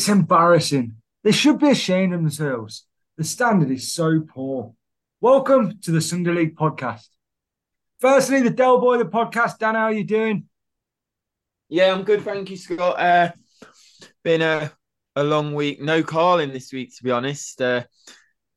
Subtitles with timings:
[0.00, 0.94] It's embarrassing.
[1.24, 2.86] They should be ashamed of themselves.
[3.18, 4.72] The standard is so poor.
[5.20, 7.06] Welcome to the Sunday League podcast.
[8.00, 9.58] Firstly, the Del Boy, the podcast.
[9.58, 10.48] Dan, how are you doing?
[11.68, 12.98] Yeah, I'm good, thank you, Scott.
[12.98, 13.32] Uh,
[14.24, 14.72] been a
[15.16, 15.82] a long week.
[15.82, 17.60] No Carling this week, to be honest.
[17.60, 17.82] Uh,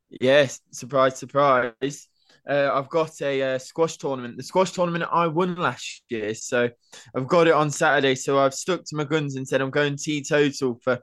[0.09, 2.07] yeah, surprise, surprise.
[2.49, 4.37] Uh, I've got a uh, squash tournament.
[4.37, 6.69] The squash tournament I won last year, so
[7.13, 8.15] I've got it on Saturday.
[8.15, 10.99] So I've stuck to my guns and said I'm going teetotal for.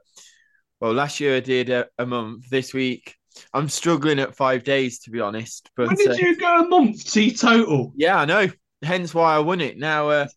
[0.81, 2.49] Well, last year I did a, a month.
[2.49, 3.15] This week
[3.53, 5.69] I'm struggling at five days, to be honest.
[5.77, 7.93] But when did uh, you go a month teetotal?
[7.95, 8.49] yeah, I know.
[8.81, 9.77] Hence why I won it.
[9.77, 10.27] Now, uh,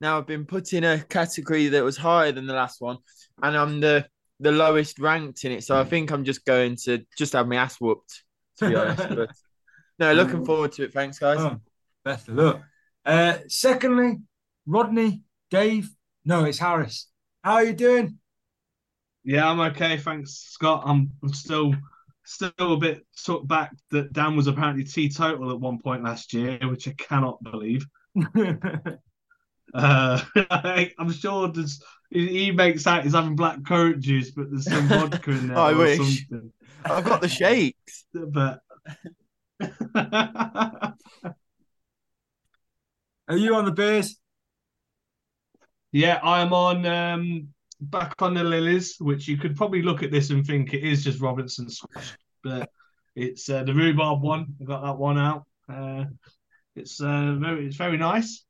[0.00, 2.98] now I've been put in a category that was higher than the last one,
[3.42, 4.06] and I'm the
[4.38, 5.64] the lowest ranked in it.
[5.64, 8.22] So I think I'm just going to just have my ass whooped.
[8.58, 9.30] To be honest, but
[9.98, 10.92] no, looking forward to it.
[10.92, 11.38] Thanks, guys.
[11.40, 11.56] Oh,
[12.04, 12.62] best of luck.
[13.04, 14.18] Uh, secondly,
[14.64, 15.90] Rodney, Dave.
[16.24, 17.08] No, it's Harris.
[17.42, 18.18] How are you doing?
[19.28, 20.84] Yeah, I'm okay, thanks, Scott.
[20.86, 21.74] I'm, I'm still
[22.24, 26.58] still a bit took back that Dan was apparently teetotal at one point last year,
[26.62, 27.86] which I cannot believe.
[29.74, 30.18] Uh,
[30.98, 34.88] I'm sure there's, he he makes out he's having black currant juice, but there's some
[34.88, 35.58] vodka in there.
[35.58, 35.98] I or wish.
[35.98, 36.50] something.
[36.86, 38.06] I've got the shakes.
[38.14, 38.60] But
[39.60, 40.96] are
[43.28, 44.18] you on the beers?
[45.92, 47.48] yeah, I'm on um,
[47.80, 51.04] back on the lilies, which you could probably look at this and think it is
[51.04, 52.70] just Robinson squash, but
[53.14, 54.46] it's uh, the rhubarb one.
[54.60, 55.44] I got that one out.
[55.68, 56.04] Uh,
[56.76, 58.44] it's uh, very it's very nice.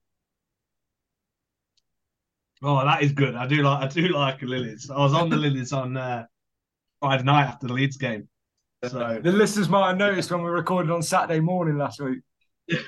[2.63, 3.35] Oh, that is good.
[3.37, 4.91] I do like I do like lilies.
[4.91, 6.27] I was on the lilies on uh,
[7.01, 8.29] Friday night after the Leeds game.
[8.85, 12.21] So The listeners might have noticed when we recorded on Saturday morning last week.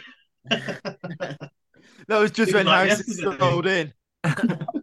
[2.08, 3.36] That was just It when was like Harris yesterday.
[3.38, 3.92] rolled in.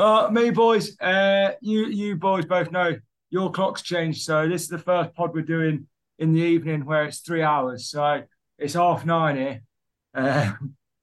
[0.00, 2.96] Uh, me boys, uh, you you boys both know
[3.28, 4.22] your clock's changed.
[4.22, 5.88] So this is the first pod we're doing
[6.18, 7.90] in the evening where it's three hours.
[7.90, 8.22] So
[8.56, 9.62] it's half nine here,
[10.14, 10.52] uh,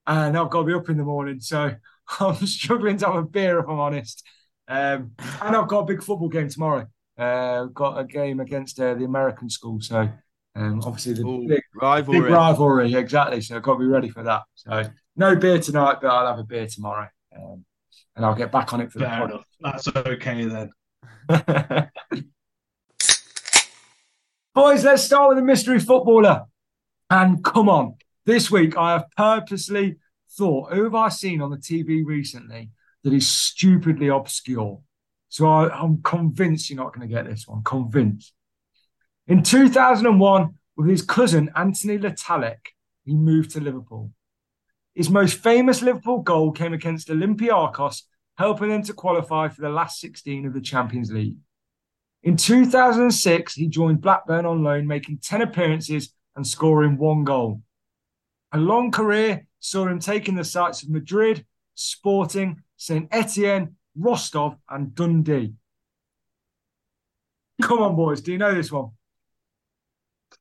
[0.08, 1.38] and I've got to be up in the morning.
[1.38, 1.76] So
[2.20, 4.26] I'm struggling to have a beer if I'm honest.
[4.66, 6.88] Um, and I've got a big football game tomorrow.
[7.16, 9.80] Uh, got a game against uh, the American school.
[9.80, 10.08] So
[10.56, 12.32] um, obviously the Ooh, big, big rivalry.
[12.32, 13.42] rivalry, exactly.
[13.42, 14.42] So I've got to be ready for that.
[14.56, 17.08] So no beer tonight, but I'll have a beer tomorrow.
[17.36, 17.64] Um,
[18.18, 19.44] and I'll get back on it for the pod.
[19.60, 20.72] That's okay then.
[24.54, 26.46] Boys, let's start with the mystery footballer.
[27.08, 27.94] And come on,
[28.26, 29.98] this week I have purposely
[30.36, 32.70] thought, who have I seen on the TV recently
[33.04, 34.80] that is stupidly obscure?
[35.28, 37.62] So I, I'm convinced you're not going to get this one.
[37.62, 38.32] Convinced.
[39.28, 42.58] In 2001, with his cousin Anthony Le Tallec,
[43.04, 44.10] he moved to Liverpool.
[44.98, 48.02] His most famous Liverpool goal came against Olympiacos,
[48.36, 51.36] helping them to qualify for the last 16 of the Champions League.
[52.24, 57.62] In 2006, he joined Blackburn on loan, making 10 appearances and scoring one goal.
[58.50, 63.06] A long career saw him taking the sights of Madrid, Sporting, St.
[63.12, 65.52] Etienne, Rostov, and Dundee.
[67.62, 68.20] Come on, boys.
[68.20, 68.90] Do you know this one?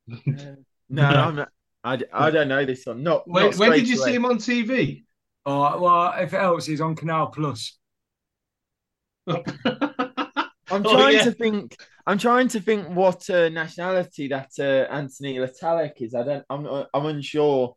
[0.90, 1.50] No, I'm not.
[1.84, 3.04] I, I don't know this one.
[3.04, 3.28] Not.
[3.28, 4.10] When, not when did you away.
[4.12, 5.04] see him on TV?
[5.46, 7.78] Oh, well, if it helps, he's on Canal Plus.
[9.28, 11.24] I'm Oh, trying yeah.
[11.24, 11.78] to think.
[12.06, 16.14] I'm trying to think what uh, nationality that uh, Anthony Le Tallec is.
[16.14, 16.46] I don't.
[16.50, 16.66] I'm.
[16.94, 17.76] I'm unsure.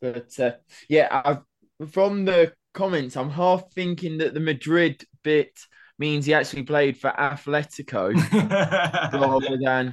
[0.00, 0.52] But uh,
[0.88, 5.58] yeah, I've from the comments, I'm half thinking that the Madrid bit
[5.98, 8.14] means he actually played for Atletico
[9.12, 9.92] rather than,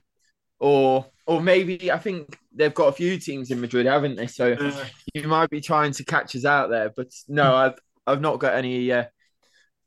[0.59, 4.27] or or maybe I think they've got a few teams in Madrid, haven't they?
[4.27, 8.21] So Uh, you might be trying to catch us out there, but no, I've I've
[8.21, 9.05] not got any uh,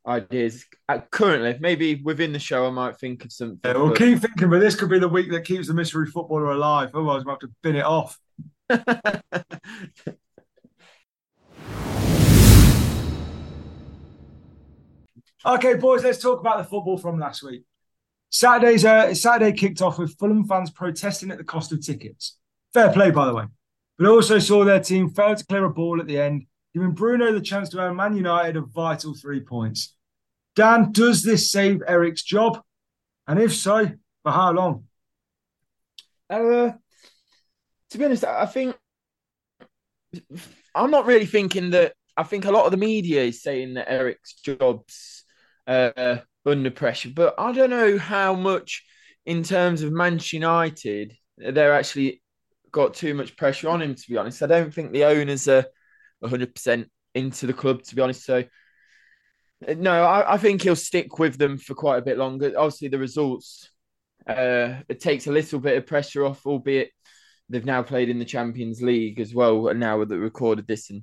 [0.07, 1.57] ideas uh, currently.
[1.61, 3.61] Maybe within the show, I might think of something.
[3.65, 6.07] Yeah, we'll but- keep thinking, but this could be the week that keeps the mystery
[6.07, 6.91] footballer alive.
[6.95, 8.19] Otherwise, we'll have to bin it off.
[15.45, 17.63] Okay, boys, let's talk about the football from last week.
[18.31, 22.39] Saturday's uh, Saturday kicked off with Fulham fans protesting at the cost of tickets.
[22.75, 23.45] Fair play, by the way.
[23.99, 27.33] But also saw their team fail to clear a ball at the end, giving Bruno
[27.33, 29.95] the chance to earn Man United a vital three points.
[30.55, 32.61] Dan, does this save Eric's job?
[33.27, 33.91] And if so,
[34.23, 34.85] for how long?
[36.29, 36.73] Uh,
[37.91, 38.77] to be honest, I think
[40.75, 41.95] I'm not really thinking that.
[42.19, 45.25] I think a lot of the media is saying that Eric's job's
[45.67, 48.85] uh, under pressure, but I don't know how much
[49.25, 52.23] in terms of Manchester United they're actually
[52.71, 53.95] got too much pressure on him.
[53.95, 55.67] To be honest, I don't think the owners are
[56.21, 57.83] 100 percent into the club.
[57.83, 58.45] To be honest, so
[59.77, 62.53] No, I, I think he'll stick with them for quite a bit longer.
[62.57, 63.71] Obviously, the results
[64.27, 66.91] uh, it takes a little bit of pressure off, albeit
[67.49, 69.69] they've now played in the Champions League as well.
[69.69, 71.03] And now that recorded this and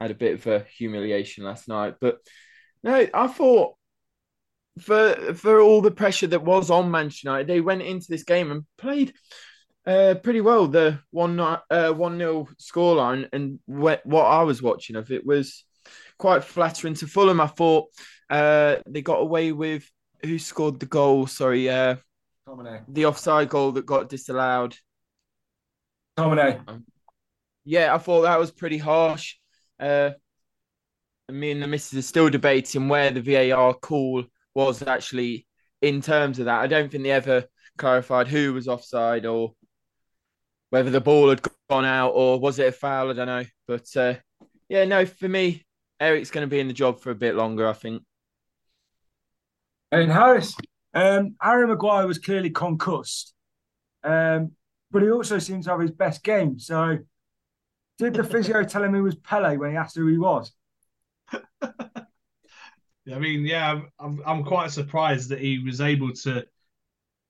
[0.00, 2.18] had a bit of a humiliation last night, but
[2.82, 3.76] no, I thought
[4.80, 8.50] for for all the pressure that was on Manchester United, they went into this game
[8.50, 9.12] and played
[9.86, 10.66] uh, pretty well.
[10.66, 15.64] The one uh, one nil scoreline and what, what I was watching of it was
[16.18, 17.40] quite flattering to Fulham.
[17.40, 17.88] I thought
[18.30, 19.88] uh, they got away with
[20.22, 21.26] who scored the goal.
[21.26, 21.96] Sorry, uh,
[22.88, 24.76] the offside goal that got disallowed.
[26.16, 26.62] Domine.
[26.66, 26.84] Um,
[27.64, 29.36] yeah, I thought that was pretty harsh.
[29.80, 30.10] Uh,
[31.30, 34.24] me and the missus are still debating where the VAR call
[34.54, 35.46] was actually
[35.82, 36.60] in terms of that.
[36.60, 37.44] I don't think they ever
[37.76, 39.52] clarified who was offside or
[40.70, 43.10] whether the ball had gone out or was it a foul.
[43.10, 43.44] I don't know.
[43.66, 44.14] But uh,
[44.68, 45.64] yeah, no, for me,
[46.00, 48.02] Eric's going to be in the job for a bit longer, I think.
[49.92, 50.56] And Harris,
[50.92, 53.32] um, Harry Maguire was clearly concussed,
[54.02, 54.52] um,
[54.90, 56.58] but he also seems to have his best game.
[56.58, 56.98] So,
[57.98, 60.52] did the physio tell him he was Pele when he asked who he was?
[63.12, 66.44] I mean, yeah, I'm, I'm quite surprised that he was able to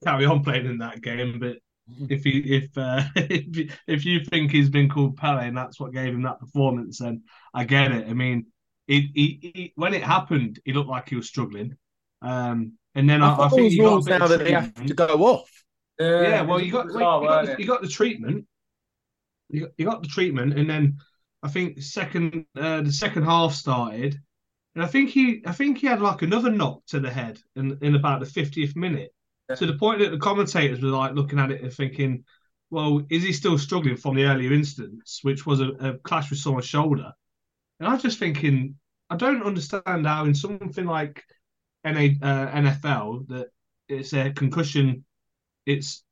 [0.05, 1.39] carry on playing in that game.
[1.41, 1.57] But
[2.09, 5.93] if he if uh, if, if you think he's been called Pele and that's what
[5.93, 7.23] gave him that performance, then
[7.53, 8.09] I get it.
[8.09, 8.47] I mean,
[8.87, 11.77] he, he, he when it happened, he looked like he was struggling.
[12.23, 15.07] Um, and then I, I, I think he got now that they have to go
[15.07, 15.51] off.
[15.99, 18.47] Yeah, yeah well, you got, well, you, got the, you got the treatment.
[19.49, 20.99] You got, you got the treatment, and then
[21.43, 24.21] I think second uh, the second half started,
[24.75, 27.79] and I think he I think he had like another knock to the head in
[27.83, 29.13] in about the fiftieth minute.
[29.49, 29.57] Yeah.
[29.57, 32.25] To the point that the commentators were like looking at it and thinking,
[32.71, 36.39] well, is he still struggling from the earlier instance, which was a, a clash with
[36.39, 37.13] someone's shoulder?
[37.79, 38.77] And I was just thinking,
[39.11, 41.23] I don't understand how in something like
[41.85, 43.49] NA, uh, NFL that
[43.89, 45.05] it's a concussion,
[45.67, 46.03] it's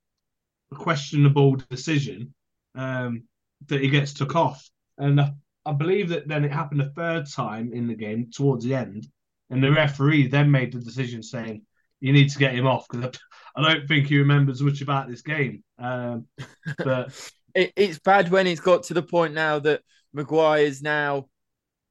[0.70, 2.34] a questionable decision
[2.74, 3.24] um,
[3.68, 4.68] that he gets took off.
[4.98, 5.32] And I,
[5.64, 9.06] I believe that then it happened a third time in the game towards the end,
[9.50, 11.62] and the referee then made the decision saying
[12.00, 13.18] you need to get him off because
[13.54, 15.62] I don't think he remembers much about this game.
[15.78, 16.26] Um,
[16.78, 19.82] but it, it's bad when it's got to the point now that
[20.12, 21.28] Maguire is now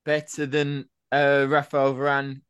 [0.03, 2.41] better than uh, Rafael Varane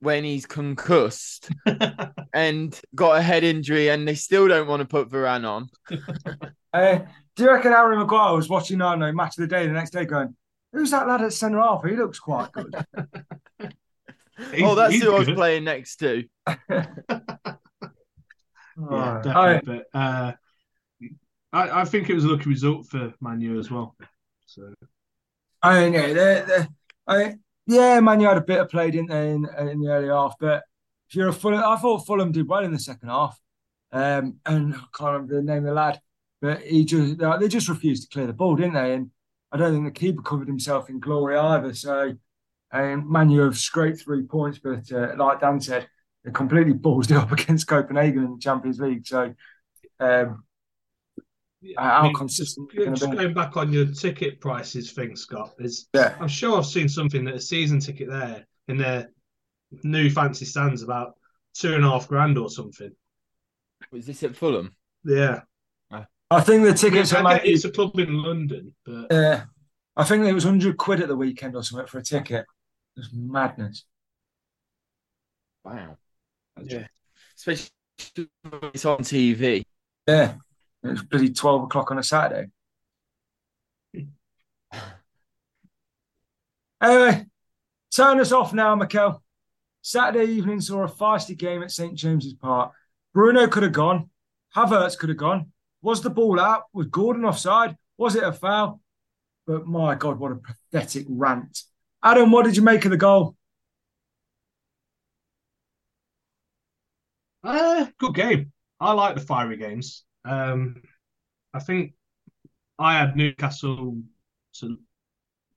[0.00, 1.50] when he's concussed
[2.34, 5.68] and got a head injury, and they still don't want to put Varane on.
[6.72, 6.98] uh,
[7.36, 9.90] do you reckon Harry Maguire was watching I know match of the day the next
[9.90, 10.36] day, going,
[10.72, 11.84] "Who's that lad at centre half?
[11.84, 12.74] He looks quite good."
[14.62, 15.14] oh, that's who good.
[15.14, 16.24] I was playing next to.
[16.70, 16.86] yeah,
[19.22, 19.82] definitely.
[19.92, 20.32] But uh,
[21.52, 23.96] I, I think it was a lucky result for Manu as well.
[24.46, 24.72] So.
[25.62, 26.68] I mean, yeah, they're, they're,
[27.06, 27.34] I
[27.66, 30.34] yeah, Manu had a bit of play, didn't they, in, in the early half?
[30.40, 30.64] But
[31.08, 33.38] if you're a Fulham, I thought Fulham did well in the second half.
[33.92, 36.00] Um, and I can't remember the name of the lad,
[36.40, 38.94] but he just they just refused to clear the ball, didn't they?
[38.94, 39.10] And
[39.50, 41.74] I don't think the keeper covered himself in glory either.
[41.74, 42.14] So,
[42.72, 45.88] um, Man, you have scraped three points, but uh, like Dan said,
[46.24, 49.06] they completely balls it up against Copenhagen in the Champions League.
[49.06, 49.34] So,
[50.00, 50.44] um,
[51.60, 52.70] yeah, how I mean, consistent.
[52.72, 56.14] Just, just going back on your ticket prices thing, Scott, is yeah.
[56.20, 59.10] I'm sure I've seen something that a season ticket there in their
[59.82, 61.14] new fancy stands about
[61.54, 62.92] two and a half grand or something.
[63.90, 64.74] Was this at Fulham?
[65.04, 65.40] Yeah.
[66.30, 69.44] I think the tickets I mean, It's a club in London, but yeah,
[69.96, 72.44] I think it was hundred quid at the weekend or something for a ticket.
[72.96, 73.84] It was madness.
[75.64, 75.96] Wow.
[76.62, 76.86] Yeah.
[77.36, 77.70] Especially
[78.74, 79.64] it's on TV.
[80.06, 80.34] Yeah.
[80.82, 82.48] It was bloody 12 o'clock on a Saturday.
[86.82, 87.26] anyway,
[87.94, 89.22] turn us off now, Mikel.
[89.82, 92.72] Saturday evening saw a feisty game at St James's Park.
[93.14, 94.10] Bruno could have gone.
[94.54, 95.52] Havertz could have gone.
[95.82, 96.64] Was the ball out?
[96.72, 97.76] Was Gordon offside?
[97.96, 98.80] Was it a foul?
[99.46, 101.62] But my God, what a pathetic rant.
[102.02, 103.36] Adam, what did you make of the goal?
[107.42, 108.52] Uh, good game.
[108.80, 110.04] I like the fiery games.
[110.24, 110.82] Um,
[111.54, 111.94] I think
[112.78, 113.98] I had Newcastle
[114.54, 114.78] to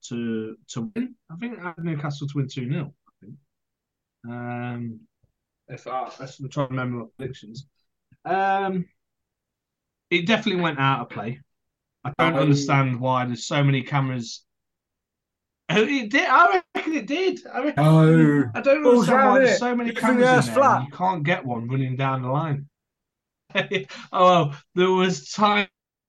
[0.08, 1.16] to to win.
[1.30, 3.36] I think I had Newcastle to win two 0 I think.
[4.28, 5.00] Um,
[5.68, 7.68] if I, I'm trying to remember my predictions.
[8.26, 8.86] Um,
[10.12, 11.40] it definitely went out of play.
[12.04, 14.44] I don't um, understand why there's so many cameras.
[15.70, 16.28] Oh, it did.
[16.28, 17.40] I reckon it did.
[17.48, 20.42] I, reckon, oh, I don't understand why there's so many cameras in there.
[20.42, 20.86] Flat.
[20.86, 22.68] You can't get one running down the line.
[24.12, 25.68] oh, there was times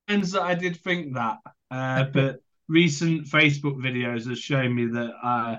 [0.09, 1.39] that I did think that,
[1.71, 5.57] uh, but recent Facebook videos have shown me that uh,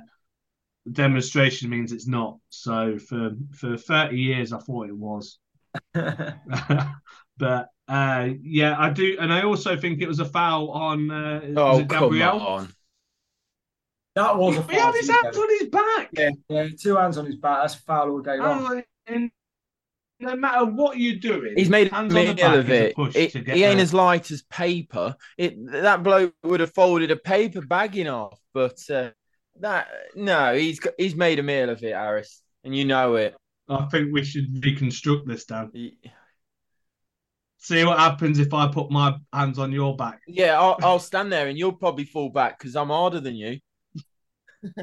[0.86, 2.40] the demonstration means it's not.
[2.50, 5.38] So for for 30 years, I thought it was.
[5.94, 11.12] but uh, yeah, I do, and I also think it was a foul on.
[11.12, 12.32] Uh, Oh, was it Gabriel?
[12.32, 12.74] come on.
[14.16, 14.94] That was a He had foul.
[14.94, 16.10] his hands on his back.
[16.13, 17.62] Yeah, yeah, two hands on his back.
[17.63, 18.68] That's a foul all day long.
[18.70, 19.32] Oh, and
[20.20, 22.94] no matter what you're doing, He's made a hands on the back of it.
[23.16, 23.80] It- he ain't there.
[23.80, 25.16] as light as paper.
[25.38, 29.10] It that bloke would have folded a paper bag in half, but uh,
[29.60, 33.36] that no, he's got- he's made a meal of it, Harris, and you know it.
[33.68, 35.72] I think we should reconstruct this, Dan.
[35.74, 35.98] He-
[37.63, 40.20] See what happens if I put my hands on your back.
[40.27, 43.58] Yeah, I'll, I'll stand there, and you'll probably fall back because I'm harder than you.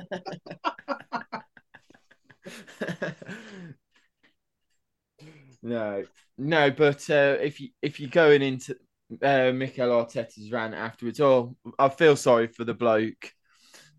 [5.62, 6.04] no,
[6.38, 8.74] no, but uh, if you if you're going into
[9.22, 13.30] uh, Mikel Arteta's rant afterwards, oh, I feel sorry for the bloke.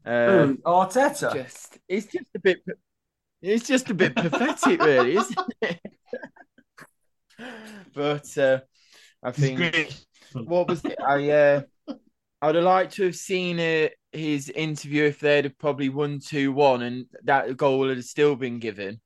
[0.03, 0.57] Uh, Who?
[0.65, 1.31] Arteta.
[1.35, 2.63] just it's just a bit
[3.43, 5.79] it's just a bit pathetic really isn't it
[7.93, 8.61] but uh
[9.23, 9.93] i think
[10.45, 11.61] what was it i uh
[12.41, 16.81] i'd have liked to have seen uh, his interview if they'd have probably won 2-1
[16.83, 18.99] and that goal would have still been given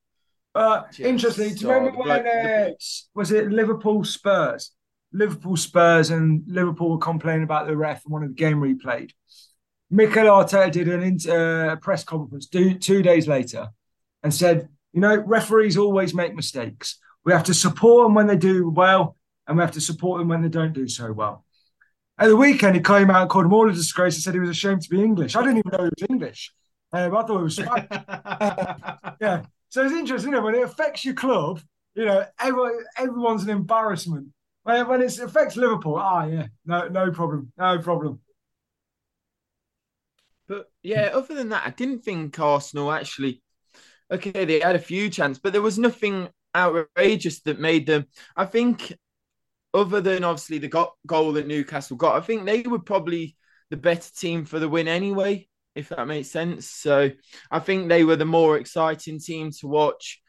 [0.55, 1.53] Uh, Just interesting.
[1.55, 2.73] Do you remember the when bloke- the- uh,
[3.13, 4.71] was it Liverpool Spurs?
[5.11, 9.11] Liverpool Spurs and Liverpool were complaining about the ref and one of the game replayed.
[9.89, 13.67] Mikel Arteta did an inter, uh, press conference two, two days later
[14.23, 16.99] and said, you know, referees always make mistakes.
[17.25, 19.17] We have to support them when they do well,
[19.47, 21.45] and we have to support them when they don't do so well.
[22.17, 24.39] At the weekend, he came out and called him all a disgrace and said he
[24.39, 25.35] was ashamed to be English.
[25.35, 26.53] I didn't even know he was English.
[26.93, 27.87] Um, I thought it was Spanish.
[29.21, 29.43] Yeah.
[29.69, 31.59] So it's interesting, you know, when it affects your club,
[31.95, 34.27] you know, everyone, everyone's an embarrassment.
[34.63, 38.19] When, when it affects Liverpool, ah, yeah, no, no problem, no problem.
[40.47, 43.41] but yeah other than that i didn't think arsenal actually
[44.11, 48.45] okay they had a few chances but there was nothing outrageous that made them i
[48.45, 48.93] think
[49.75, 53.35] other than obviously the go- goal that newcastle got i think they were probably
[53.69, 56.69] the better team for the win anyway if that makes sense.
[56.69, 57.11] So
[57.51, 60.21] i think they were the more exciting team to watch.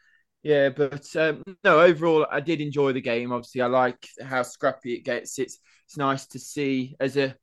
[0.43, 3.31] Yeah but um, no overall i did enjoy the game.
[3.31, 5.39] Obviously i like how scrappy it gets.
[5.39, 7.35] It's it's nice to see as a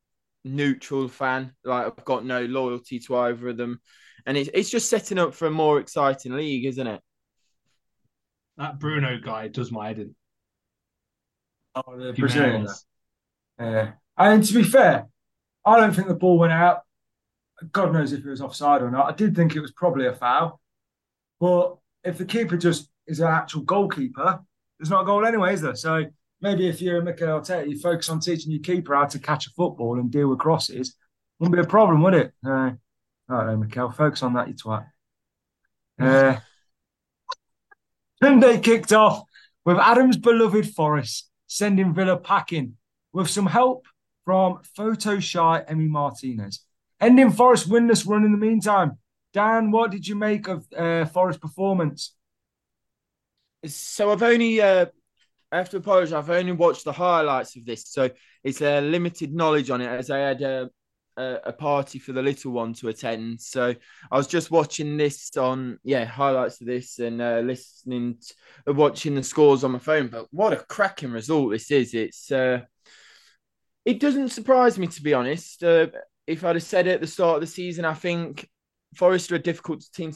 [0.47, 3.81] neutral fan like i've got no loyalty to either of them.
[4.27, 7.01] And it's, it's just setting up for a more exciting league isn't it?
[8.59, 10.15] That Bruno guy does my head in.
[11.75, 12.85] Oh, the Jimenez.
[13.59, 13.93] Yeah.
[14.17, 15.09] And to be fair,
[15.65, 16.81] I don't think the ball went out.
[17.73, 19.07] God knows if it was offside or not.
[19.07, 20.61] I did think it was probably a foul.
[21.41, 24.41] But if the keeper just is an actual goalkeeper,
[24.79, 25.75] there's not a goal anyway, is there?
[25.75, 26.05] So
[26.41, 29.47] maybe if you're a Mikel Arteta, you focus on teaching your keeper how to catch
[29.47, 30.97] a football and deal with crosses.
[31.39, 32.33] Wouldn't be a problem, would it?
[32.43, 32.77] No.
[33.29, 33.91] I don't know, Mikel.
[33.91, 34.87] Focus on that, you twat.
[35.99, 36.37] Uh,
[38.23, 39.23] Sunday kicked off
[39.65, 42.75] with Adam's beloved Forest sending Villa packing
[43.13, 43.87] with some help
[44.25, 46.65] from photo shy Emi Martinez.
[47.01, 48.99] Ending Forest winless run in the meantime.
[49.33, 52.15] Dan, what did you make of uh, Forest performance?
[53.67, 54.85] so i've only uh
[55.55, 56.13] I have to apologize.
[56.13, 58.11] I've only watched the highlights of this, so
[58.43, 59.87] it's a uh, limited knowledge on it.
[59.87, 60.69] As I had a,
[61.17, 63.75] a a party for the little one to attend, so
[64.11, 68.19] I was just watching this on yeah highlights of this and uh, listening,
[68.67, 70.09] to, watching the scores on my phone.
[70.09, 71.95] But what a cracking result this is!
[71.95, 72.61] It's uh,
[73.85, 75.63] it doesn't surprise me to be honest.
[75.63, 75.89] Uh,
[76.27, 78.49] if I'd have said it at the start of the season, I think
[78.95, 80.15] Forest are a difficult team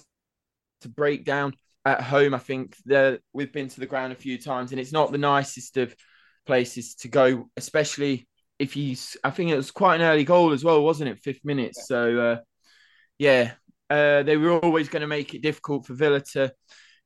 [0.81, 2.35] to break down at home.
[2.35, 5.19] I think that we've been to the ground a few times, and it's not the
[5.19, 5.95] nicest of
[6.47, 8.28] places to go, especially
[8.59, 8.97] if you.
[9.25, 11.21] I think it was quite an early goal as well, wasn't it?
[11.21, 11.77] Fifth minute.
[11.77, 12.37] So uh,
[13.19, 13.53] yeah,
[13.91, 16.53] uh, they were always going to make it difficult for Villa to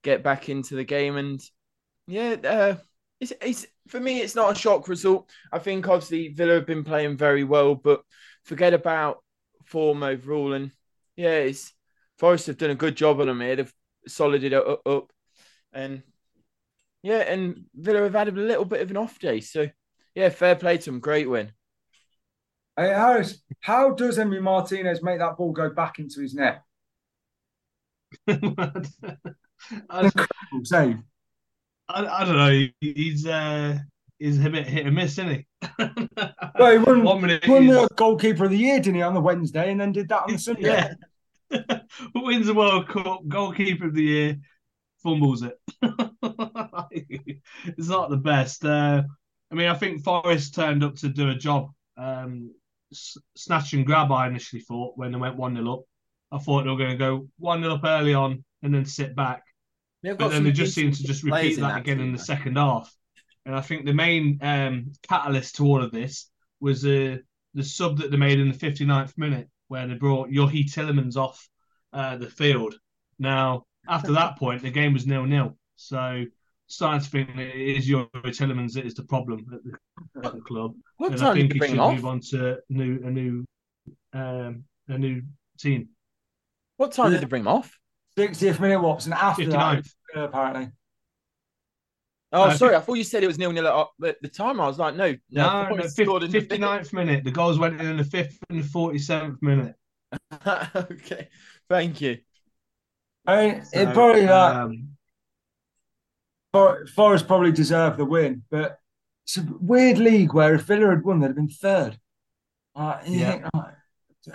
[0.02, 1.40] get back into the game, and
[2.06, 2.76] yeah, uh,
[3.20, 4.20] it's it's for me.
[4.20, 5.30] It's not a shock result.
[5.52, 8.02] I think obviously Villa have been playing very well, but
[8.44, 9.22] forget about
[9.64, 10.72] form overall, and
[11.16, 11.72] yeah, it's
[12.18, 13.56] Forest have done a good job on them here.
[13.56, 13.74] They've
[14.06, 15.12] solid it up, up,
[15.72, 16.02] and
[17.02, 19.40] yeah, and Villa have had a little bit of an off day.
[19.40, 19.68] So
[20.14, 21.00] yeah, fair play to him.
[21.00, 21.52] Great win.
[22.76, 26.62] Hey, Harris, how does Emi Martinez make that ball go back into his net?
[28.28, 30.98] I, Incredible save.
[31.88, 32.66] I, I don't know.
[32.80, 33.78] He's uh,
[34.18, 35.46] he's a bit hit and miss, isn't he?
[36.58, 39.20] Well, he won, One minute, won the goalkeeper of the year, didn't he, on the
[39.20, 40.94] Wednesday, and then did that on the Sunday?
[41.50, 41.78] yeah,
[42.14, 44.36] wins the World Cup, goalkeeper of the year,
[45.02, 45.58] fumbles it.
[47.64, 48.64] it's not the best.
[48.64, 49.02] Uh,
[49.52, 51.70] I mean, I think Forest turned up to do a job.
[51.98, 52.54] Um,
[52.90, 55.82] s- snatch and grab, I initially thought when they went one 0 up.
[56.32, 59.14] I thought they were going to go one 0 up early on and then sit
[59.14, 59.42] back.
[60.02, 62.18] They've But then they just seem decent to just repeat that again team, in the
[62.18, 62.92] second half.
[63.44, 66.30] And I think the main um, catalyst to all of this
[66.60, 67.18] was uh,
[67.54, 71.46] the sub that they made in the 59th minute, where they brought Youri Tielemans off
[71.92, 72.78] uh, the field.
[73.18, 75.58] Now, after that point, the game was nil nil.
[75.76, 76.24] So,
[76.72, 80.34] starting to think that it is Youri Tielemans that is the problem at the, at
[80.34, 80.72] the club.
[80.96, 81.94] What and I think they he should off?
[81.94, 83.44] move on to a new a new
[84.14, 85.22] um, a new
[85.58, 85.88] team.
[86.78, 87.78] What time did they bring him off?
[88.16, 89.12] 60th minute, Watson.
[89.12, 89.94] After that, 59th.
[90.16, 90.68] uh, apparently.
[92.32, 92.74] Oh, Uh, sorry.
[92.76, 93.66] I thought you said it was nil nil
[94.02, 94.60] at at the time.
[94.60, 97.24] I was like, no, No, I thought no, he scored in the 59th minute.
[97.24, 99.74] The goals went in in the fifth and 47th minute.
[100.74, 101.28] okay,
[101.68, 102.18] thank you.
[103.26, 104.91] I mean, it probably like um, For-
[106.52, 108.78] Forest probably deserved the win, but
[109.24, 111.98] it's a weird league where if Villa had won, they'd have been third.
[112.74, 113.32] Uh, Yeah.
[113.32, 113.44] think,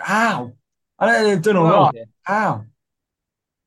[0.00, 0.52] how?
[0.98, 2.06] I don't know they've done all Well, right.
[2.22, 2.64] How?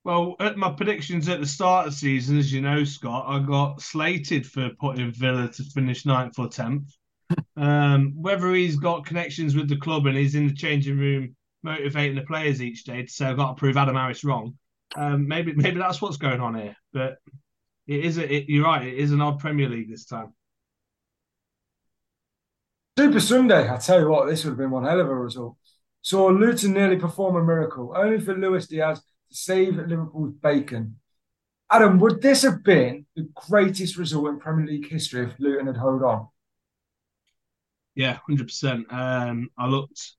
[0.03, 3.39] well, at my predictions at the start of the season, as you know, Scott, I
[3.39, 6.93] got slated for putting Villa to finish ninth or tenth.
[7.58, 12.15] Um, whether he's got connections with the club and he's in the changing room motivating
[12.15, 14.58] the players each day to say I've got to prove Adam Harris wrong,
[14.96, 16.75] um, maybe maybe that's what's going on here.
[16.93, 17.17] But
[17.91, 20.33] it is a, it, you're right, it is an odd Premier League this time.
[22.98, 25.57] Super Sunday, I tell you what, this would have been one hell of a result.
[26.01, 30.98] Saw Luton nearly perform a miracle, only for Luis Diaz to save Liverpool's bacon.
[31.69, 35.77] Adam, would this have been the greatest result in Premier League history if Luton had
[35.77, 36.27] held on?
[37.95, 38.86] Yeah, hundred percent.
[38.89, 40.13] Um, I looked.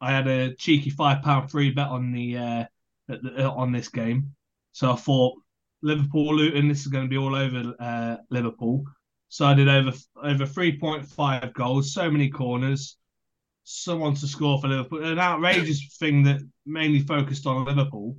[0.00, 2.64] I had a cheeky five pound free bet on the, uh,
[3.08, 4.34] at the uh, on this game,
[4.72, 5.38] so I thought
[5.86, 6.68] Liverpool Luton.
[6.68, 8.84] This is going to be all over uh, Liverpool.
[9.28, 12.96] So I did over over three point five goals, so many corners,
[13.64, 15.04] someone to score for Liverpool.
[15.04, 18.16] An outrageous thing that mainly focused on Liverpool.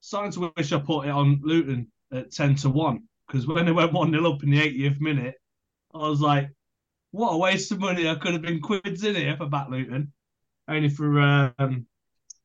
[0.00, 3.72] Starting to wish I put it on Luton at ten to one because when they
[3.72, 5.34] went one 0 up in the 80th minute,
[5.94, 6.50] I was like,
[7.10, 8.08] what a waste of money.
[8.08, 10.12] I could have been quids in here for back Luton.
[10.68, 11.20] Only for
[11.58, 11.86] um,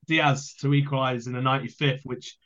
[0.08, 2.38] Diaz to equalise in the 95th, which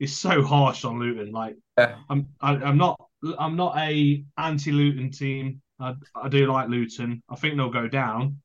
[0.00, 1.30] is so harsh on Luton.
[1.30, 1.96] Like Yeah.
[2.08, 3.00] I'm I, I'm not
[3.38, 5.60] I'm not a anti Luton team.
[5.78, 7.22] I, I do like Luton.
[7.28, 8.38] I think they'll go down,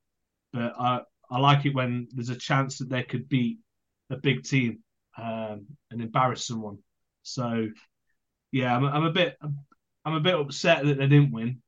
[0.54, 3.58] but I I like it when there's a chance that they could beat
[4.10, 4.80] a big team
[5.18, 6.78] um, and embarrass someone.
[7.24, 7.68] So
[8.52, 11.62] yeah, I'm, I'm a bit I'm a bit upset that they didn't win.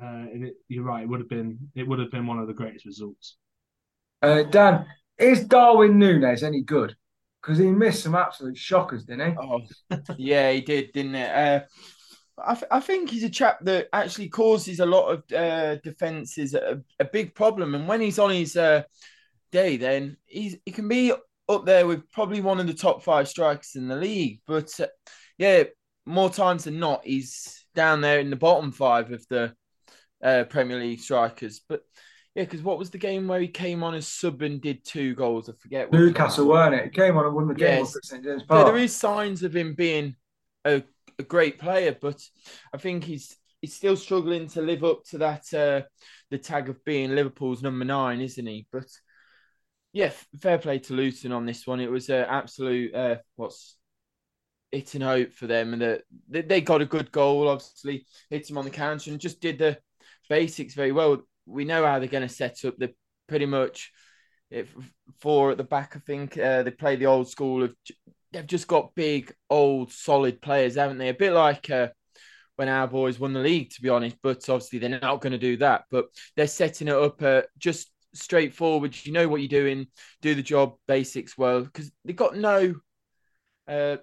[0.00, 1.02] Uh, and it, you're right.
[1.02, 3.36] It would have been it would have been one of the greatest results.
[4.22, 4.86] Uh, Dan,
[5.18, 6.96] is Darwin Nunez any good?
[7.42, 9.36] Because he missed some absolute shockers, didn't he?
[9.40, 9.60] Oh,
[10.18, 11.30] yeah, he did, didn't it?
[11.30, 11.60] Uh,
[12.44, 16.54] I, th- I think he's a chap that actually causes a lot of uh, defenses
[16.54, 17.74] a, a big problem.
[17.74, 18.82] And when he's on his uh,
[19.52, 21.12] day, then he's he can be
[21.48, 24.40] up there with probably one of the top five strikers in the league.
[24.46, 24.86] But uh,
[25.38, 25.64] yeah,
[26.06, 29.54] more times than not, he's down there in the bottom five of the
[30.22, 31.60] uh, Premier League strikers.
[31.68, 31.82] But
[32.40, 35.14] yeah, because what was the game where he came on as sub and did two
[35.14, 35.50] goals?
[35.50, 35.92] I forget.
[35.92, 36.84] Newcastle, weren't it?
[36.84, 37.94] He came on and won the game Yes.
[37.96, 38.66] at St James Park.
[38.66, 40.16] there is signs of him being
[40.64, 40.82] a,
[41.18, 42.18] a great player, but
[42.72, 45.82] I think he's he's still struggling to live up to that uh,
[46.30, 48.66] the tag of being Liverpool's number nine, isn't he?
[48.72, 48.86] But
[49.92, 51.78] yeah, fair play to Luton on this one.
[51.78, 53.76] It was an absolute uh, what's
[54.72, 57.48] it and hope for them, and that they, they got a good goal.
[57.48, 59.76] Obviously, hit him on the counter and just did the
[60.30, 61.20] basics very well.
[61.46, 62.74] We know how they're going to set up.
[62.78, 62.90] They're
[63.28, 63.92] pretty much
[64.50, 64.74] if
[65.20, 65.94] four at the back.
[65.96, 67.74] I think uh, they play the old school of
[68.32, 71.08] they've just got big, old, solid players, haven't they?
[71.08, 71.88] A bit like uh,
[72.56, 74.16] when our boys won the league, to be honest.
[74.22, 75.84] But obviously, they're not going to do that.
[75.90, 78.96] But they're setting it up uh, just straightforward.
[79.04, 79.86] You know what you're doing,
[80.20, 82.74] do the job, basics well, because they've got no.
[83.68, 83.98] Uh,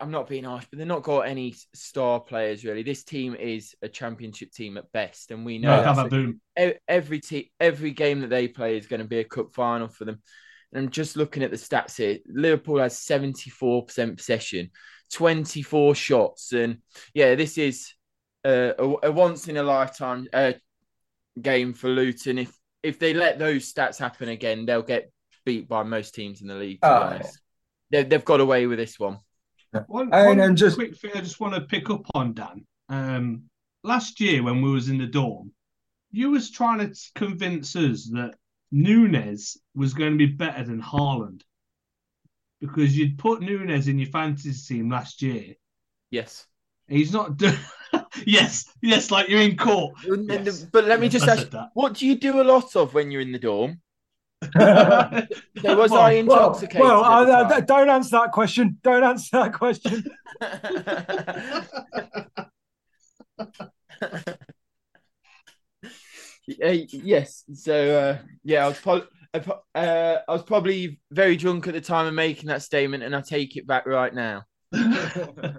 [0.00, 2.82] I'm not being harsh, but they've not got any star players really.
[2.82, 6.04] This team is a championship team at best, and we know No, that's have a
[6.04, 6.40] a- boom.
[6.88, 10.04] every te- every game that they play is going to be a cup final for
[10.04, 10.22] them.
[10.72, 12.18] And I'm just looking at the stats here.
[12.26, 14.70] Liverpool has 74% possession,
[15.12, 16.78] 24 shots, and
[17.14, 17.92] yeah, this is
[18.44, 20.52] uh, a, a once in a lifetime uh,
[21.40, 22.38] game for Luton.
[22.38, 25.10] If if they let those stats happen again, they'll get
[25.44, 26.82] beat by most teams in the league.
[26.82, 27.40] To Oh, be honest,
[27.90, 29.18] they've got away with this one.
[29.88, 32.66] One, And- one and just- quick thing I just want to pick up on, Dan.
[32.88, 33.50] Um,
[33.82, 35.52] last year when we was in the dorm,
[36.10, 38.36] you was trying to convince us that
[38.72, 41.42] Nunez was going to be better than Haaland
[42.60, 45.54] because you'd put Nunez in your fantasy team last year.
[46.10, 46.46] Yes.
[46.88, 47.56] He's not doing.
[48.26, 49.94] yes, yes, like you're in court.
[50.04, 50.62] Yes.
[50.64, 51.70] But let me just I ask, that.
[51.74, 53.80] what do you do a lot of when you're in the dorm?
[55.62, 56.80] So was I intoxicated?
[56.80, 58.78] Well, at the I, I- don't answer that question.
[58.82, 60.04] Don't answer that question.
[66.62, 67.42] Uh, yes.
[67.54, 71.74] So uh, yeah, I was pro- I pro- uh, I was probably very drunk at
[71.74, 74.44] the time of making that statement, and I take it back right now.
[74.72, 75.58] And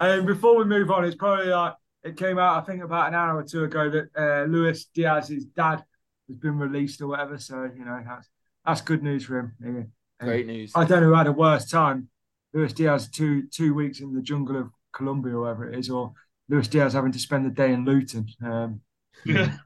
[0.26, 3.36] before we move on, it's probably like it came out, I think, about an hour
[3.36, 5.84] or two ago that uh, Luis Diaz's dad
[6.28, 7.38] has been released or whatever.
[7.38, 8.28] So you know that's
[8.64, 9.52] that's good news for him.
[9.60, 9.82] Yeah.
[10.26, 10.72] Great news.
[10.74, 12.08] I don't know who had a worse time.
[12.54, 16.12] Luis Diaz two two weeks in the jungle of Colombia or whatever it is, or
[16.48, 18.26] Luis Diaz having to spend the day in Luton.
[18.44, 18.80] Um,
[19.24, 19.56] Yeah.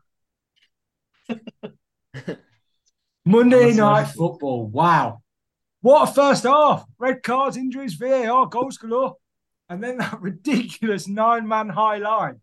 [3.24, 4.66] Monday night football.
[4.68, 5.22] Wow.
[5.80, 6.84] What a first half.
[6.98, 9.16] Red cards, injuries, VAR, goals galore.
[9.68, 12.40] And then that ridiculous nine man high line.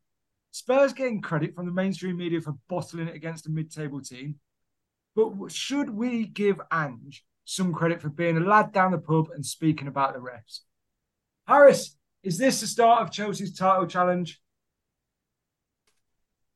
[0.54, 4.36] Spurs getting credit from the mainstream media for bottling it against a mid table team.
[5.16, 9.44] But should we give Ange some credit for being a lad down the pub and
[9.44, 10.60] speaking about the refs?
[11.48, 14.40] Harris, is this the start of Chelsea's title challenge?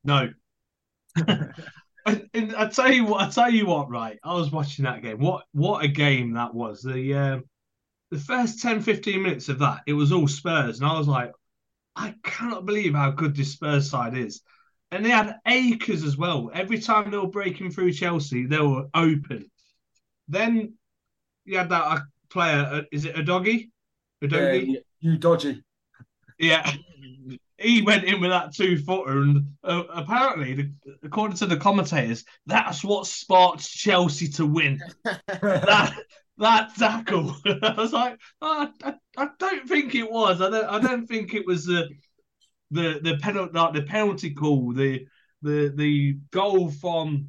[0.04, 0.30] No.
[1.16, 4.20] I, I tell you what, I tell you what, right?
[4.22, 5.18] I was watching that game.
[5.18, 6.82] What what a game that was.
[6.82, 7.44] The um,
[8.12, 11.32] the first 10, 15 minutes of that, it was all Spurs, and I was like,
[11.98, 14.42] I cannot believe how good this Spurs side is.
[14.92, 16.50] And they had acres as well.
[16.54, 19.50] Every time they were breaking through Chelsea, they were open.
[20.28, 20.74] Then
[21.44, 21.98] you had that uh,
[22.30, 22.68] player.
[22.72, 23.72] Uh, is it a doggy?
[24.22, 24.82] A doggy?
[25.00, 25.62] you dodgy.
[26.38, 26.70] Yeah.
[27.60, 32.24] He went in with that two footer, and uh, apparently, the, according to the commentators,
[32.46, 34.80] that's what sparked Chelsea to win.
[35.04, 35.92] that
[36.38, 37.36] that tackle.
[37.62, 40.40] I was like, oh, I, I don't think it was.
[40.40, 40.64] I don't.
[40.66, 41.88] I don't think it was the
[42.70, 44.72] the the penalty like the penalty call.
[44.72, 45.06] The
[45.42, 47.28] the the goal from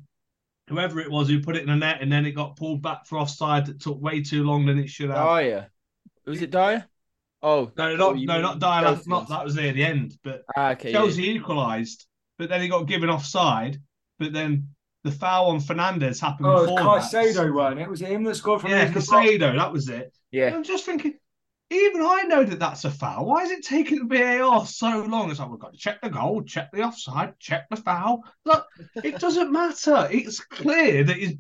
[0.70, 3.06] whoever it was who put it in the net, and then it got pulled back
[3.06, 3.66] for offside.
[3.66, 5.18] That took way too long than it should have.
[5.40, 5.72] Dier.
[6.26, 6.86] Was it Dier?
[7.42, 8.82] Oh, No, oh, not you no, mean not Dier.
[8.82, 10.92] Chelsea Not that was near the end, but Ah, okay.
[10.92, 10.98] yeah.
[11.00, 12.06] Chelsea equalised,
[12.38, 13.78] but then he got given offside.
[14.20, 14.70] But then
[15.04, 17.26] the foul on Fernandez happened Oh, before it's that.
[17.26, 17.90] Caicedo, wasn't it?
[17.90, 19.10] Was it him that scored from Yeah, the box?
[19.10, 20.04] Caicedo, that was it.
[20.04, 20.54] And Yeah.
[20.54, 21.14] I'm just thinking,
[21.72, 23.26] even I know that that's a foul.
[23.26, 25.30] Why is it taking the VAR so long?
[25.30, 28.24] It's like we've got to check the goal, check the offside, check the foul.
[28.46, 28.66] Look,
[29.04, 30.08] it doesn't matter.
[30.12, 31.36] It's clear that his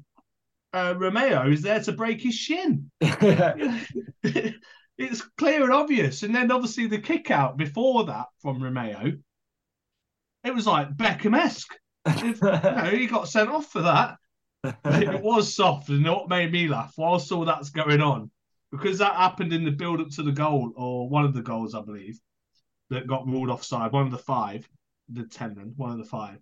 [0.72, 2.92] uh, Romero is there to break his shin.
[3.02, 3.88] it's
[5.38, 6.24] clear and obvious.
[6.24, 9.14] And then obviously the kick out before that from Romero,
[10.44, 11.74] it was like Beckham esque.
[12.08, 14.18] He got sent off for that.
[14.64, 18.30] it was soft, and what made me laugh whilst all that's going on,
[18.72, 21.74] because that happened in the build up to the goal, or one of the goals,
[21.76, 22.20] I believe,
[22.90, 24.68] that got ruled offside, one of the five,
[25.10, 26.40] the ten then, one of the five.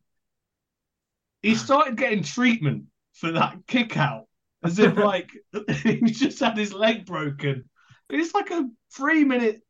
[1.41, 4.25] He started getting treatment for that kick out,
[4.63, 5.31] as if like
[5.83, 7.69] he just had his leg broken.
[8.09, 9.61] It's like a three minute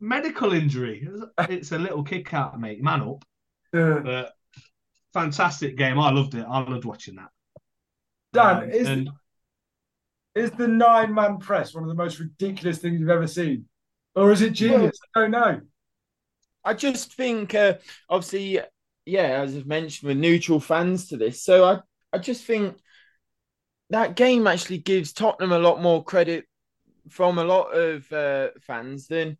[0.00, 1.08] medical injury.
[1.38, 2.82] It's a little kick out, mate.
[2.82, 3.24] Man up.
[3.72, 4.32] Uh, But
[5.12, 5.98] fantastic game.
[5.98, 6.46] I loved it.
[6.48, 7.28] I loved watching that.
[8.32, 9.10] Dan, Um, is, and
[10.34, 13.66] is the nine man press one of the most ridiculous things you've ever seen?
[14.14, 14.98] Or is it genius?
[15.14, 15.60] I don't know.
[16.64, 17.74] I just think, uh,
[18.08, 18.60] obviously,
[19.06, 21.42] yeah, as I've mentioned, we're neutral fans to this.
[21.42, 21.80] So I,
[22.12, 22.76] I just think
[23.90, 26.44] that game actually gives Tottenham a lot more credit
[27.08, 29.38] from a lot of uh, fans than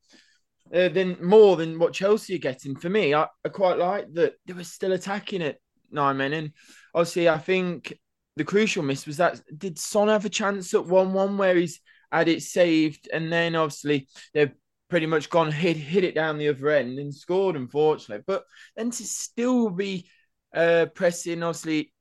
[0.74, 2.76] uh, than more than what Chelsea are getting.
[2.76, 5.58] For me, I, I quite like that they were still attacking at
[5.90, 6.52] nine men, and
[6.94, 7.98] obviously, I think
[8.36, 11.80] the crucial miss was that did Son have a chance at one one where he's
[12.12, 14.52] had it saved, and then obviously they've
[14.88, 18.24] pretty much gone hit hit it down the other end and scored, unfortunately.
[18.26, 18.44] But
[18.76, 20.08] then to still be
[20.54, 21.92] uh, pressing, obviously,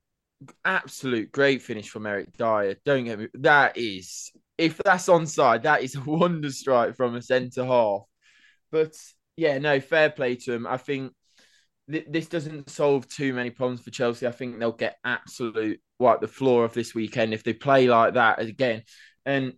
[0.65, 2.77] absolute great finish from Eric Dier.
[2.85, 7.21] Don't get me that is if that's onside, that is a wonder strike from a
[7.21, 8.01] centre half.
[8.71, 8.95] But
[9.37, 10.67] yeah, no, fair play to him.
[10.67, 11.13] I think
[11.89, 14.27] th- this doesn't solve too many problems for Chelsea.
[14.27, 18.13] I think they'll get absolute wipe the floor of this weekend if they play like
[18.13, 18.83] that again.
[19.25, 19.53] And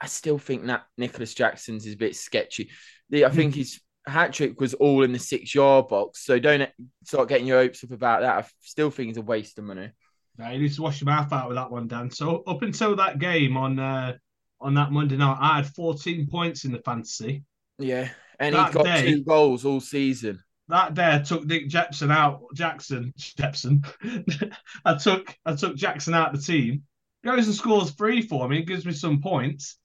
[0.00, 2.70] I still think that Nicolas Jackson's is a bit sketchy.
[3.14, 6.24] I think his hat trick was all in the six yard box.
[6.24, 6.68] So don't
[7.04, 8.44] start getting your hopes up about that.
[8.44, 9.90] I still think it's a waste of money.
[10.38, 12.10] No, you need to wash your mouth out with that one, Dan.
[12.10, 14.14] So up until that game on uh,
[14.60, 17.44] on that Monday night, I had 14 points in the fantasy.
[17.78, 18.08] Yeah.
[18.42, 20.42] And That he's got day- two goals all season.
[20.68, 22.42] That day I took Nick Jepson out.
[22.54, 23.84] Jackson, Jepson.
[24.84, 26.82] I took I took Jackson out of the team.
[27.24, 28.62] Goes and scores three for me.
[28.62, 29.76] Gives me some points.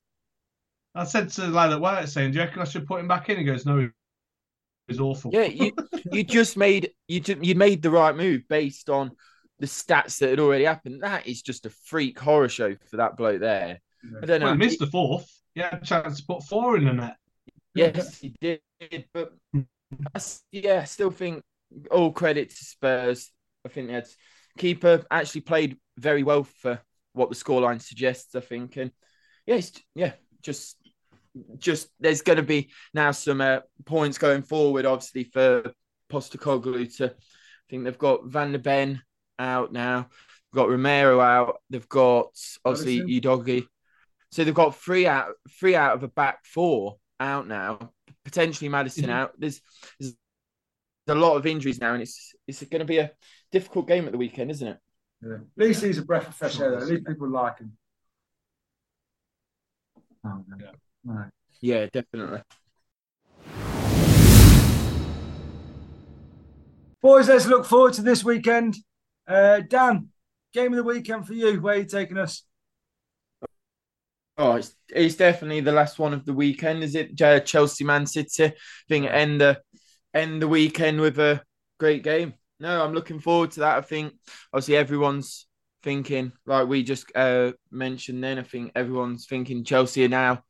[0.95, 3.07] I said to the lad at work, saying, "Do you reckon I should put him
[3.07, 3.89] back in?" He goes, "No,
[4.87, 5.73] he's awful." Yeah, you
[6.11, 9.11] you just made you you made the right move based on
[9.59, 11.01] the stats that had already happened.
[11.01, 13.81] That is just a freak horror show for that bloke there.
[14.03, 14.19] Yeah.
[14.23, 14.45] I don't know.
[14.47, 15.29] Well, he missed the fourth.
[15.53, 17.17] He had a chance to put four in the net.
[17.77, 18.61] Yes, he did.
[19.13, 19.33] But
[20.15, 20.19] I,
[20.51, 21.43] yeah, I still think
[21.91, 23.31] all credit to Spurs.
[23.65, 24.07] I think that
[24.57, 26.81] keeper actually played very well for
[27.13, 28.35] what the scoreline suggests.
[28.35, 28.91] I think, and
[29.45, 29.61] yeah,
[29.95, 30.77] yeah, just
[31.57, 35.71] just there's going to be now some uh, points going forward, obviously for
[36.11, 37.05] Postecoglou to.
[37.07, 39.01] I think they've got Van de Ven
[39.39, 40.01] out now.
[40.01, 41.57] They've got Romero out.
[41.69, 42.31] They've got
[42.63, 43.65] obviously Udogie.
[44.31, 47.91] So they've got three out, three out of a back four out now.
[48.23, 49.13] Potentially Maddison mm-hmm.
[49.13, 49.33] out.
[49.37, 49.61] There's,
[49.99, 50.15] there's
[51.07, 53.11] a lot of injuries now, and it's it's going to be a
[53.51, 54.77] difficult game at the weekend, isn't it?
[55.25, 55.35] Yeah.
[55.35, 56.71] At least he's a breath of fresh air.
[56.71, 56.77] Though.
[56.77, 57.77] At least people like him.
[60.25, 60.71] Oh, yeah.
[61.05, 61.29] Right.
[61.61, 62.41] yeah, definitely.
[67.01, 68.75] Boys, let's look forward to this weekend.
[69.27, 70.09] Uh, Dan,
[70.53, 71.61] game of the weekend for you.
[71.61, 72.43] Where are you taking us?
[74.37, 76.83] Oh, it's, it's definitely the last one of the weekend.
[76.83, 78.45] Is it uh, Chelsea Man City?
[78.45, 78.53] I
[78.87, 79.59] think end the
[80.13, 81.41] end the weekend with a
[81.79, 82.35] great game.
[82.59, 83.77] No, I'm looking forward to that.
[83.77, 84.13] I think
[84.53, 85.47] obviously everyone's
[85.83, 88.23] thinking like we just uh, mentioned.
[88.23, 90.43] Then I think everyone's thinking Chelsea are now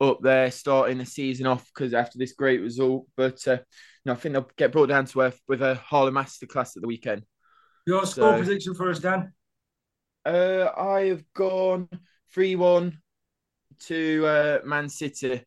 [0.00, 3.06] up there starting the season off because after this great result.
[3.16, 3.58] But uh,
[4.04, 6.88] no, I think they'll get brought down to earth with a Haaland Masterclass at the
[6.88, 7.22] weekend.
[7.86, 9.32] Your score so, prediction for us, Dan?
[10.24, 11.88] Uh, I have gone
[12.32, 13.01] three-one
[13.86, 15.42] to uh, Man City.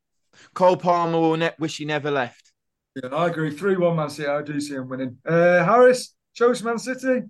[0.54, 2.52] Cole Palmer will ne- wish he never left.
[2.96, 3.52] Yeah, I agree.
[3.52, 4.28] 3 1 Man City.
[4.28, 5.18] I do see him winning.
[5.26, 7.22] Uh, Harris, Chelsea Man City.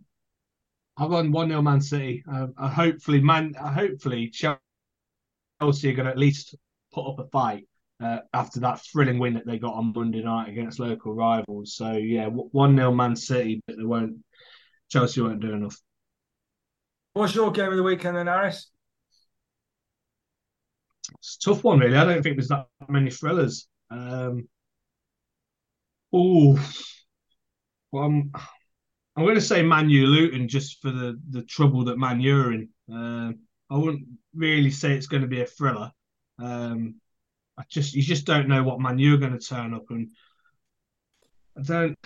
[0.98, 2.24] I've gone 1 0 Man City.
[2.32, 4.60] Uh, uh, hopefully, man, uh, hopefully, Chelsea
[5.62, 6.56] are going to at least
[6.94, 7.68] put up a fight
[8.04, 11.76] uh, after that thrilling win that they got on Monday night against local rivals.
[11.76, 14.18] So, yeah, 1 0 Man City, but they won't,
[14.89, 15.78] Chelsea won't do enough.
[17.13, 18.70] What's your game of the weekend then, Harris?
[21.26, 21.98] It's a tough one, really.
[21.98, 23.68] I don't think there's that many thrillers.
[23.90, 24.48] Um,
[26.14, 26.60] oh,
[27.92, 28.32] well, I'm,
[29.16, 32.54] I'm going to say Manu Luton just for the, the trouble that Man Manu are
[32.54, 32.70] in.
[32.94, 33.32] Uh,
[33.74, 35.92] I wouldn't really say it's going to be a thriller.
[36.38, 36.96] Um,
[37.58, 40.10] I just you just don't know what Man Manu are going to turn up, and
[41.58, 41.98] I don't.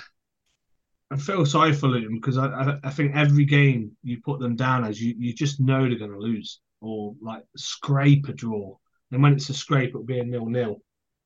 [1.11, 4.55] I feel sorry for Luton because I, I, I think every game you put them
[4.55, 8.77] down as you you just know they're going to lose or like scrape a draw.
[9.11, 10.81] And when it's a scrape, it'll be a nil nil.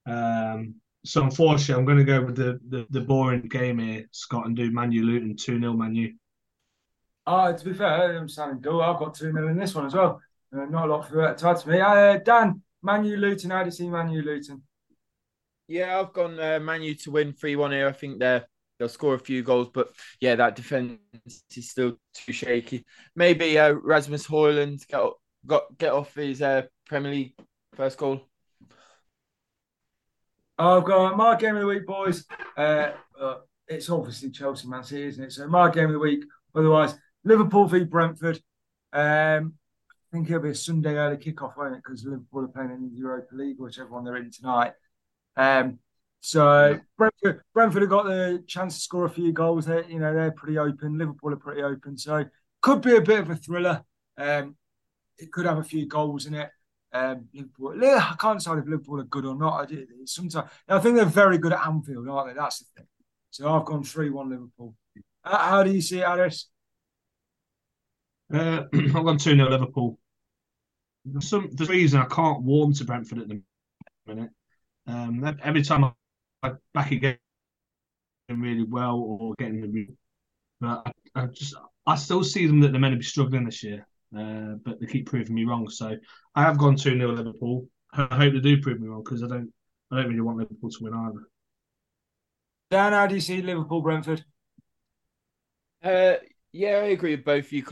[0.06, 4.46] Um, so unfortunately, I'm going to go with the, the, the boring game here, Scott,
[4.46, 6.14] and do Manu Luton 2 0 Manu.
[7.26, 8.82] Uh, to be fair, I'm sounding dull.
[8.82, 10.22] I've got 2 0 in this one as well.
[10.56, 11.82] Uh, not a lot for that to add to me.
[11.82, 14.62] Uh, Dan, Manu Luton, how do you see Manu Luton?
[15.68, 17.88] Yeah, I've gone uh, Manu to win 3 1 here.
[17.88, 18.46] I think they're
[18.80, 21.00] they'll score a few goals, but yeah, that defense
[21.56, 22.86] is still too shaky.
[23.16, 25.02] Maybe uh, Rasmus Højlund get
[25.46, 27.36] got get off his uh, Premier League
[27.76, 28.22] First goal.
[30.58, 32.26] I've got my game of the week, boys.
[32.56, 33.36] Uh, uh,
[33.68, 35.32] it's obviously Chelsea Man City, isn't it?
[35.32, 36.24] So my game of the week.
[36.54, 38.40] Otherwise, Liverpool v Brentford.
[38.92, 39.54] Um,
[39.90, 41.82] I think it'll be a Sunday early kickoff, won't it?
[41.84, 44.74] Because Liverpool are playing in the Europa League, whichever one they're in tonight.
[45.36, 45.80] Um,
[46.22, 49.66] so Brentford, Brentford have got the chance to score a few goals.
[49.66, 51.00] They, you know, they're pretty open.
[51.00, 52.24] Liverpool are pretty open, so
[52.62, 53.84] could be a bit of a thriller.
[54.18, 54.56] Um,
[55.18, 56.52] it could have a few goals in it.
[56.94, 59.72] Um, Liverpool, I can't decide if Liverpool are good or not.
[59.72, 62.40] I sometimes I think they're very good at Anfield, aren't they?
[62.40, 62.88] That's the thing.
[63.32, 64.76] So I've gone three-one Liverpool.
[65.24, 66.50] How, how, do you see it, Alice?
[68.32, 69.98] Uh, I've gone two 0 Liverpool.
[71.04, 73.42] There's some there's reason I can't warm to Brentford at the
[74.06, 74.30] minute.
[74.86, 75.92] Um, every time
[76.44, 77.18] I back again
[78.30, 79.88] really well or getting the
[80.60, 80.84] but
[81.16, 83.88] I, I just I still see them that they're meant to be struggling this year.
[84.18, 85.70] Uh, but they keep proving me wrong.
[85.70, 85.98] So
[86.36, 87.68] I have gone 2 0 Liverpool.
[87.94, 89.52] I hope they do prove me wrong because I don't
[89.92, 91.28] I don't really want Liverpool to win either.
[92.72, 94.24] Dan, how do you see Liverpool Brentford?
[95.84, 96.16] Uh,
[96.52, 97.66] yeah, I agree with both of your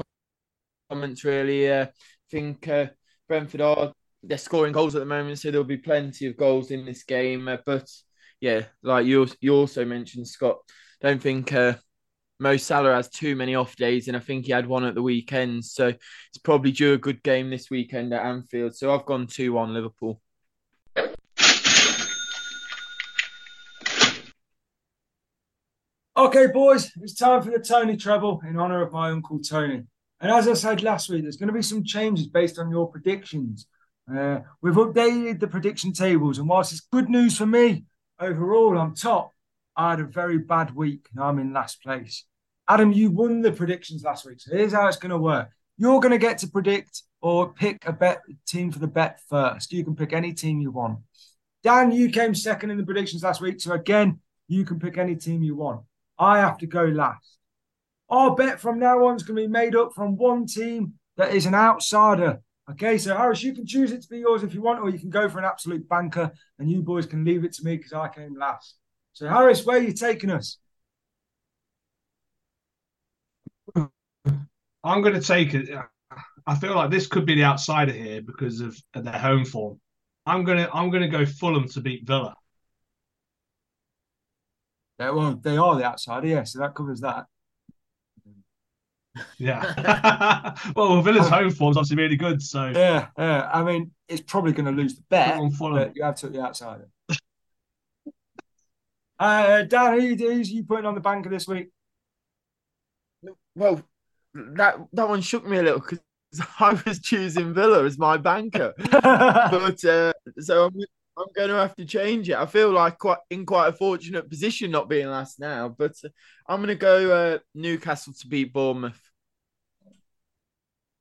[0.90, 1.24] comments.
[1.24, 1.90] Really, uh, I
[2.30, 2.88] think uh,
[3.28, 6.86] Brentford are they're scoring goals at the moment, so there'll be plenty of goals in
[6.86, 7.48] this game.
[7.48, 7.90] Uh, but
[8.40, 10.58] yeah, like you you also mentioned, Scott,
[11.00, 11.76] don't think uh,
[12.42, 15.02] Mo Salah has too many off days, and I think he had one at the
[15.04, 15.64] weekend.
[15.64, 18.76] So it's probably due a good game this weekend at Anfield.
[18.76, 20.20] So I've gone 2 1 Liverpool.
[26.18, 29.84] Okay, boys, it's time for the Tony treble in honour of my uncle Tony.
[30.20, 32.90] And as I said last week, there's going to be some changes based on your
[32.90, 33.68] predictions.
[34.12, 37.86] Uh, we've updated the prediction tables, and whilst it's good news for me
[38.20, 39.32] overall, I'm top.
[39.76, 42.26] I had a very bad week, and I'm in last place.
[42.72, 44.40] Adam, you won the predictions last week.
[44.40, 45.50] So here's how it's going to work.
[45.78, 49.74] You're going to get to predict or pick a bet team for the bet first.
[49.74, 51.00] You can pick any team you want.
[51.64, 53.60] Dan, you came second in the predictions last week.
[53.60, 55.82] So again, you can pick any team you want.
[56.18, 57.40] I have to go last.
[58.10, 61.36] Our bet from now on is going to be made up from one team that
[61.36, 62.42] is an outsider.
[62.70, 65.00] Okay, so Harris, you can choose it to be yours if you want, or you
[65.00, 67.92] can go for an absolute banker, and you boys can leave it to me because
[67.92, 68.76] I came last.
[69.12, 70.58] So, Harris, where are you taking us?
[74.84, 75.70] I'm going to take it.
[76.48, 79.80] I feel like this could be the outsider here because of their home form.
[80.26, 82.36] I'm gonna I'm gonna go Fulham to beat Villa.
[85.00, 87.26] Yeah, well, they are the outsider, yeah, so that covers that.
[89.38, 90.56] Yeah.
[90.76, 93.50] well, Villa's home form's obviously really good, so yeah, yeah.
[93.52, 96.42] I mean, it's probably going to lose the bet, On but you have to the
[96.42, 96.88] outsider.
[99.20, 101.70] uh, Dan, who who's you putting on the banker this week?
[103.56, 103.82] Well,
[104.34, 106.00] that that one shook me a little because
[106.60, 110.82] I was choosing Villa as my banker, but uh, so I'm
[111.18, 112.36] I'm going to have to change it.
[112.36, 116.10] I feel like quite in quite a fortunate position not being last now, but uh,
[116.48, 119.00] I'm going to go uh, Newcastle to beat Bournemouth.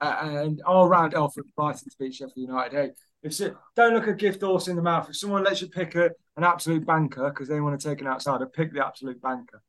[0.01, 2.75] Uh, and I'll round off with Brighton to beat Sheffield United.
[2.75, 2.91] Hey,
[3.23, 5.11] if so, don't look a gift horse in the mouth.
[5.11, 8.07] If someone lets you pick a, an absolute banker because they want to take an
[8.07, 9.63] outsider, pick the absolute banker.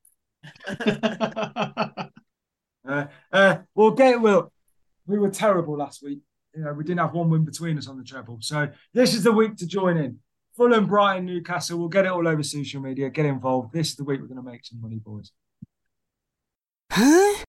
[2.88, 4.52] uh, uh, we'll get Will.
[5.06, 6.20] We were terrible last week.
[6.56, 8.38] You know, we didn't have one win between us on the treble.
[8.42, 10.20] So this is the week to join in.
[10.56, 11.80] Fulham, Brighton, Newcastle.
[11.80, 13.10] We'll get it all over social media.
[13.10, 13.74] Get involved.
[13.74, 15.32] This is the week we're going to make some money, boys.
[16.92, 17.46] Huh?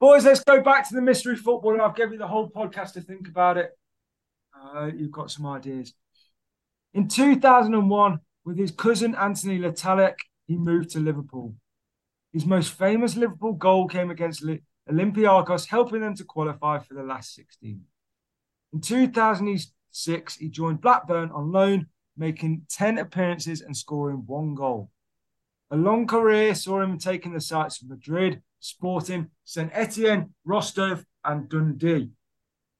[0.00, 2.94] Boys, let's go back to the mystery football, and I've given you the whole podcast
[2.94, 3.70] to think about it.
[4.58, 5.92] Uh, you've got some ideas.
[6.94, 9.72] In 2001, with his cousin Anthony Le
[10.46, 11.54] he moved to Liverpool.
[12.32, 14.44] His most famous Liverpool goal came against
[14.88, 17.82] Olympiacos, helping them to qualify for the last 16.
[18.72, 24.90] In 2006, he joined Blackburn on loan, making 10 appearances and scoring one goal.
[25.72, 31.48] A long career saw him taking the sights of Madrid, Sporting, St Etienne, Rostov, and
[31.48, 32.10] Dundee.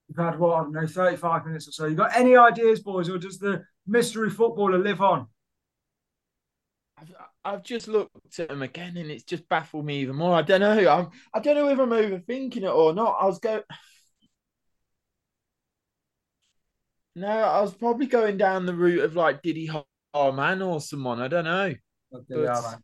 [0.07, 1.85] You've had what, I don't know, 35 minutes or so.
[1.85, 5.27] You got any ideas, boys, or does the mystery footballer live on?
[7.01, 10.35] I've, I've just looked at him again and it's just baffled me even more.
[10.35, 10.89] I don't know.
[10.89, 13.17] I'm, I don't know if I'm overthinking it or not.
[13.19, 13.61] I was going.
[17.15, 19.69] No, I was probably going down the route of like Didi
[20.13, 21.19] Hamann or someone.
[21.19, 21.73] I don't know.
[22.11, 22.79] But...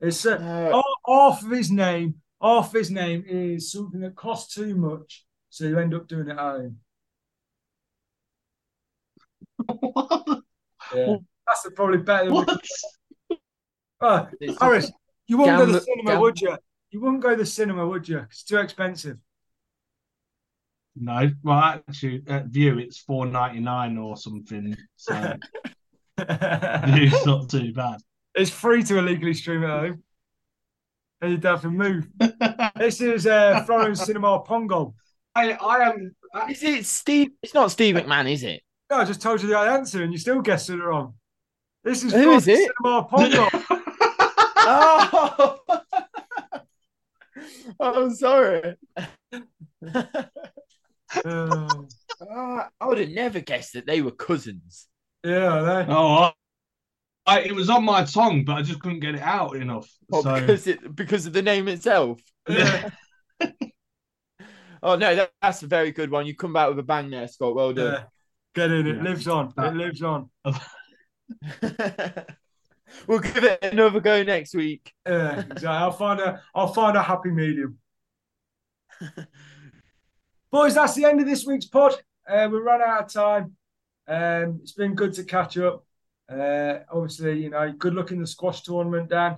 [0.00, 2.16] It's uh, half of his name.
[2.42, 6.32] Half his name is something that costs too much, so you end up doing it
[6.32, 6.78] at home.
[10.94, 12.26] yeah, that's probably better.
[12.26, 12.60] Than what?
[14.00, 14.26] Uh,
[14.60, 14.90] Harris,
[15.26, 16.56] you wouldn't go to the cinema, would you?
[16.90, 18.18] You wouldn't go to the cinema, would you?
[18.18, 19.18] It's too expensive.
[20.96, 24.76] No, well, actually, at Vue it's four ninety nine or something.
[24.96, 25.34] So
[26.18, 28.00] it's not too bad.
[28.34, 30.02] It's free to illegally stream at home.
[31.20, 32.06] And you don't have to move.
[32.76, 34.94] this is uh, Florence Sinama Pongolle.
[35.34, 36.14] I, I am.
[36.48, 37.30] Is it Steve?
[37.42, 38.62] It's not Steve McMahon, is it?
[38.90, 41.14] No, I just told you the answer, and you still guessed it wrong.
[41.84, 42.70] This is Who Florence is it?
[42.82, 43.64] Sinama Pongolle.
[44.56, 45.58] oh.
[47.80, 48.76] I'm sorry.
[51.24, 54.88] Uh, I would have never guessed that they were cousins.
[55.22, 55.92] Yeah, they.
[55.92, 56.32] Oh,
[57.24, 59.88] I, it was on my tongue, but I just couldn't get it out enough.
[60.12, 60.40] Oh, so...
[60.40, 62.20] because it because of the name itself.
[62.48, 62.90] Yeah.
[64.82, 66.26] oh no, that, that's a very good one.
[66.26, 67.54] You come back with a bang there, Scott.
[67.54, 67.92] Well done.
[67.92, 68.04] Yeah.
[68.54, 68.86] Get in.
[68.86, 69.02] It yeah.
[69.02, 69.52] lives on.
[69.56, 70.30] It lives on.
[73.06, 74.92] we'll give it another go next week.
[75.06, 75.68] Yeah, exactly.
[75.68, 77.78] I'll find a I'll find a happy medium.
[80.50, 81.94] Boys, that's the end of this week's pod.
[82.28, 83.56] Uh, we run out of time.
[84.06, 85.84] Um, it's been good to catch up.
[86.30, 89.36] Uh, obviously, you know, good luck in the squash tournament, Dan.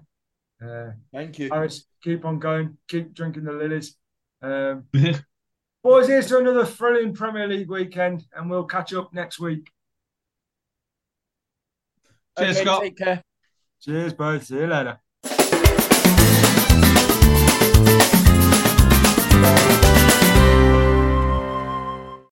[0.63, 1.49] Uh, Thank you.
[1.51, 2.77] Harris, keep on going.
[2.89, 3.97] Keep drinking the lilies.
[4.43, 4.85] Um,
[5.83, 9.71] boys, here's to another thrilling Premier League weekend, and we'll catch up next week.
[12.39, 12.83] Cheers, okay, Scott.
[12.83, 13.23] Take care.
[13.81, 14.45] Cheers, both.
[14.45, 15.01] See you later.